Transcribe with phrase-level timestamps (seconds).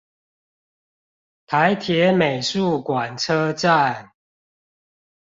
[1.45, 4.13] 台鐵美術館車站